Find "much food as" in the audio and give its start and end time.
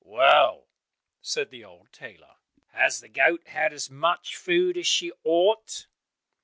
3.91-4.87